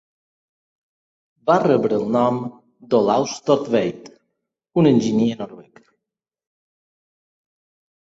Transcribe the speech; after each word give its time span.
Va 1.49 1.57
rebre 1.63 1.99
el 2.01 2.07
nom 2.15 2.41
d"Olaus 2.95 3.37
Thortveit, 3.51 4.11
un 4.85 4.93
enginyer 4.95 5.41
noruec. 5.45 5.87